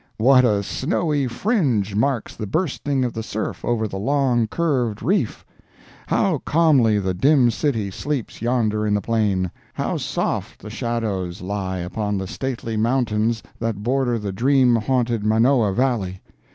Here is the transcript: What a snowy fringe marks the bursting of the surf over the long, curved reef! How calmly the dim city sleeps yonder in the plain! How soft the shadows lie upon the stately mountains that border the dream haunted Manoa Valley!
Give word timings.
What 0.17 0.43
a 0.43 0.63
snowy 0.63 1.27
fringe 1.27 1.93
marks 1.93 2.35
the 2.35 2.47
bursting 2.47 3.05
of 3.05 3.13
the 3.13 3.21
surf 3.21 3.63
over 3.63 3.87
the 3.87 3.99
long, 3.99 4.47
curved 4.47 5.03
reef! 5.03 5.45
How 6.07 6.39
calmly 6.39 6.97
the 6.97 7.13
dim 7.13 7.51
city 7.51 7.91
sleeps 7.91 8.41
yonder 8.41 8.87
in 8.87 8.95
the 8.95 8.99
plain! 9.01 9.51
How 9.75 9.97
soft 9.97 10.59
the 10.63 10.71
shadows 10.71 11.41
lie 11.43 11.77
upon 11.77 12.17
the 12.17 12.25
stately 12.25 12.77
mountains 12.77 13.43
that 13.59 13.83
border 13.83 14.17
the 14.17 14.31
dream 14.33 14.75
haunted 14.75 15.23
Manoa 15.23 15.71
Valley! 15.71 16.19